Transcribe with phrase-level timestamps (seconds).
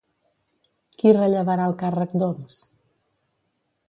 [1.01, 2.57] Qui rellevarà el càrrec d'Homs?